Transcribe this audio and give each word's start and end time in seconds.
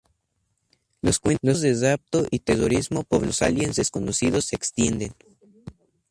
Los 1.03 1.19
cuentos 1.19 1.61
de 1.61 1.75
rapto 1.79 2.25
y 2.31 2.39
terrorismo 2.39 3.03
por 3.03 3.23
los 3.23 3.43
aliens 3.43 3.75
desconocidos 3.75 4.45
se 4.45 4.55
extienden. 4.55 5.13